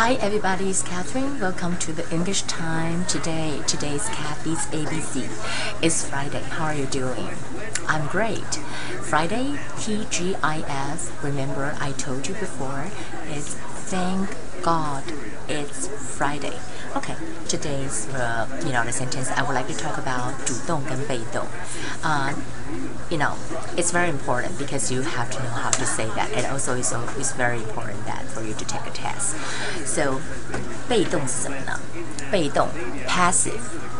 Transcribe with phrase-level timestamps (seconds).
[0.00, 1.38] Hi everybody, it's Catherine.
[1.38, 3.60] Welcome to the English time today.
[3.66, 5.28] Today's Kathy's ABC.
[5.82, 6.40] It's Friday.
[6.40, 7.28] How are you doing?
[7.86, 8.54] I'm great.
[9.02, 11.22] Friday, TGIF.
[11.22, 12.86] Remember I told you before,
[13.26, 13.52] it's
[13.90, 15.04] thank God
[15.50, 16.58] it's Friday.
[16.95, 17.15] Okay,
[17.47, 21.45] today's uh, you know the sentence I would like to talk about 主动跟被动.
[22.03, 22.31] Uh,
[23.09, 23.33] you know,
[23.75, 26.93] it's very important because you have to know how to say that, and also it's
[27.19, 29.35] it's very important that for you to take a test.
[29.85, 30.21] So,
[30.87, 31.79] 被动是什么呢？
[32.31, 32.69] 被动
[33.07, 33.59] passive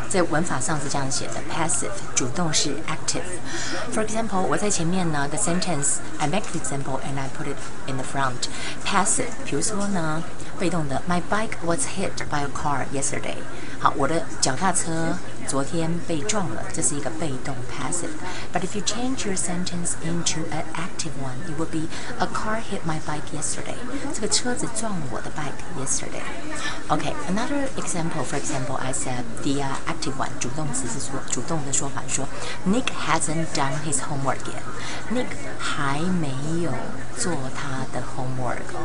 [0.09, 7.57] 在文法上是这样写的，passive 主动是 active。For example，我在前面呢，the sentence I make the example and I put it
[7.87, 10.23] in the front。passive，比如说呢，
[10.57, 13.36] 被动的，My bike was hit by a car yesterday。
[13.78, 15.16] 好，我的脚踏车
[15.49, 21.87] 昨天被撞了，这是一个被动 passive。But if you change your sentence into an active one, it would be
[22.19, 23.75] a car hit my bike yesterday。
[24.13, 28.23] 这个车子撞了我的 bike yesterday。Okay, another example.
[28.23, 32.27] For example, I said the uh, active one 主动词是说主动的说法说，
[32.67, 35.27] Nick hasn't done his homework yet。Nick
[35.59, 36.29] 还没
[36.63, 36.71] 有
[37.17, 38.75] 做他的 homework。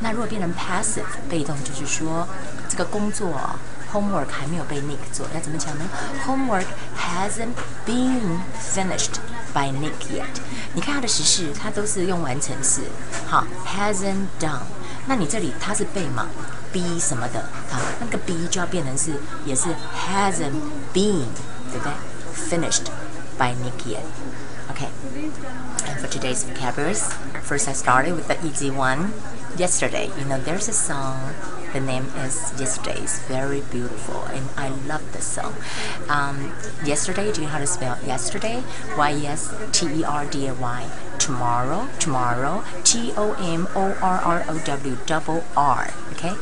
[0.00, 2.28] 那如果变成 passive 被动，就是说
[2.68, 3.56] 这个工作。
[3.92, 5.84] homework 还没有被 Nick 做，要怎么讲呢？
[6.26, 7.54] Homework hasn't
[7.86, 9.16] been finished
[9.54, 10.24] by Nick yet。
[10.74, 12.82] 你看它的实式，它都是用完成式，
[13.26, 14.60] 好，hasn't done。
[15.06, 16.26] 那你这里它是被嘛？
[16.72, 19.12] be 什么的，好，那个 be 就要变成是
[19.44, 20.60] 也是 hasn't
[20.92, 21.26] been，
[21.70, 21.92] 对不对？
[22.50, 22.86] Finished
[23.38, 24.88] by Nick yet。Okay.
[25.86, 27.08] And for today's vocabularies,
[27.42, 29.12] first I started with the easy one.
[29.56, 31.16] Yesterday, you know, there's a song
[31.73, 32.99] the name is Yesterday.
[33.01, 35.55] It's very beautiful, and I love the song.
[36.09, 38.63] Um, yesterday, do you know how to spell yesterday?
[38.97, 40.89] Y S T E R D A Y
[41.20, 42.64] Tomorrow, tomorrow.
[42.84, 45.92] T O M O R R O W double R.
[46.12, 46.34] Okay.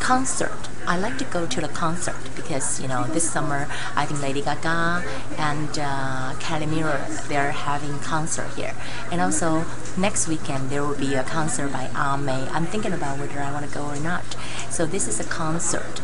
[0.00, 0.68] Concert.
[0.84, 4.42] I like to go to the concert because you know this summer I think Lady
[4.42, 5.04] Gaga
[5.38, 6.98] and uh, Calimero
[7.28, 8.74] they're having concert here,
[9.12, 9.64] and also
[9.96, 12.48] next weekend there will be a concert by Ame.
[12.52, 14.24] I'm thinking about whether I want to go or not.
[14.70, 16.00] So this is a concert,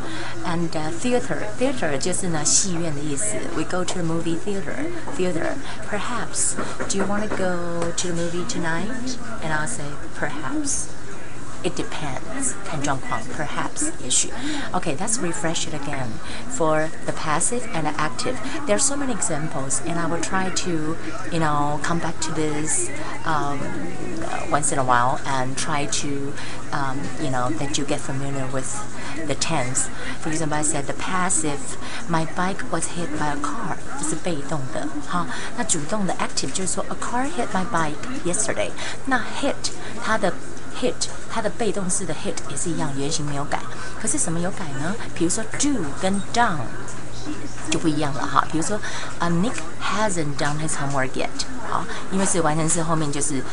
[0.46, 3.34] and uh, theater theater 就是呢戏院的意思.
[3.56, 4.76] We go to the movie theater
[5.16, 5.56] theater.
[5.90, 6.54] Perhaps
[6.88, 9.17] do you want to go to the movie tonight?
[9.41, 10.93] And I'll say, perhaps.
[11.63, 12.55] It depends.
[12.71, 14.31] And Zhang Huang, perhaps issue.
[14.73, 16.09] Okay, let's refresh it again
[16.57, 18.37] for the passive and the active.
[18.67, 20.97] There are so many examples, and I will try to,
[21.31, 22.89] you know, come back to this
[23.23, 23.61] um,
[24.51, 26.33] once in a while and try to,
[26.73, 28.69] um, you know, that you get familiar with
[29.25, 29.87] the tense.
[30.19, 31.77] For example, I said the passive,
[32.09, 33.77] my bike was hit by a car.
[33.99, 35.25] 这是被动的，哈。
[35.57, 37.93] 那主动的 active 就是说 a car hit my bike
[38.25, 38.71] yesterday。
[39.05, 39.55] 那 hit
[40.03, 40.33] 它的
[40.79, 40.93] hit
[41.29, 43.59] 它的被动式的 hit 也是一样，原型没有改。
[44.01, 44.95] 可是什么有改呢？
[45.15, 46.57] 比如说 do 跟 done
[47.69, 48.45] 就不一样了哈。
[48.51, 48.77] 比如说
[49.19, 51.29] 啊，Nick hasn't done his homework yet。
[51.69, 53.43] 好，因为是完成式后面就是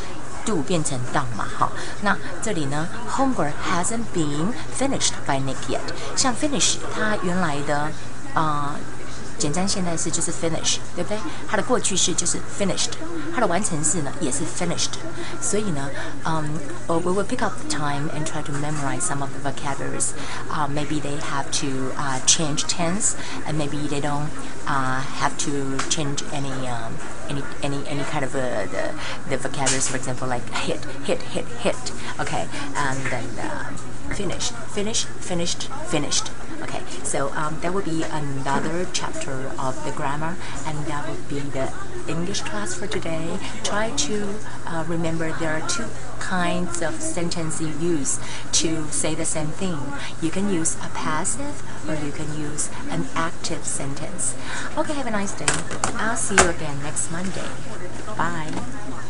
[0.44, 1.46] do 变成 done 嘛。
[1.56, 1.72] 好，
[2.02, 5.80] 那这里呢，homework hasn't been finished by Nick yet。
[6.16, 7.90] 像 finish 它原来的
[8.34, 8.74] 啊。
[9.39, 11.17] 简单现代式就是 finish，对不对？
[11.47, 12.91] 它的过去式就是 finished，
[13.33, 14.91] 它的完成式呢也是 finished。
[15.41, 15.89] 所以呢，
[16.23, 16.43] 嗯、
[16.87, 20.13] um,，we will pick up the time and try to memorize some of the vocabularies.
[20.49, 24.29] Uh, maybe they have to uh, change tense, and maybe they don't
[24.67, 26.93] uh, have to change any um,
[27.29, 28.91] any any any kind of uh, the
[29.29, 29.87] the vocabularies.
[29.87, 31.75] For example, like hit, hit, hit, hit.
[32.19, 33.69] Okay, and then uh,
[34.15, 36.31] finish, finish, finished, finished.
[36.63, 41.40] Okay, so um, that will be another chapter of the grammar, and that would be
[41.40, 41.72] the
[42.06, 43.36] English class for today.
[43.64, 44.34] Try to
[44.64, 45.88] uh, remember there are two
[46.20, 48.20] kinds of sentence you use
[48.52, 49.80] to say the same thing.
[50.22, 54.36] You can use a passive or you can use an active sentence.
[54.78, 55.52] Okay, have a nice day.
[55.96, 57.48] I'll see you again next Monday.
[58.16, 59.09] Bye.